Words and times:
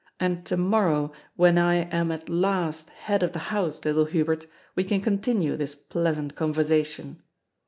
And 0.19 0.43
to 0.47 0.57
morrow, 0.57 1.11
when 1.35 1.59
I 1.59 1.75
am 1.93 2.11
at 2.11 2.27
last 2.27 2.89
head 2.89 3.21
of 3.21 3.33
the 3.33 3.37
house, 3.53 3.85
little 3.85 4.05
Hubert, 4.05 4.47
we 4.75 4.83
can 4.83 4.99
continue 4.99 5.55
this 5.55 5.75
pleasant 5.75 6.33
conversation. 6.33 7.21